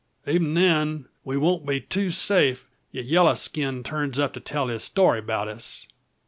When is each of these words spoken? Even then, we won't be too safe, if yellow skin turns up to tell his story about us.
Even 0.25 0.55
then, 0.55 1.07
we 1.23 1.37
won't 1.37 1.63
be 1.63 1.79
too 1.79 2.09
safe, 2.09 2.71
if 2.91 3.05
yellow 3.05 3.35
skin 3.35 3.83
turns 3.83 4.17
up 4.17 4.33
to 4.33 4.39
tell 4.39 4.65
his 4.67 4.83
story 4.83 5.19
about 5.19 5.47
us. 5.47 5.85